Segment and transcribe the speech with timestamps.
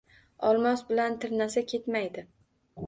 [0.51, 2.27] Olmos bilan tirnasa, ketmaydi.